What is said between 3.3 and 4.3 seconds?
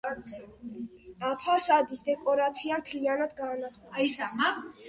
გაანადგურეს.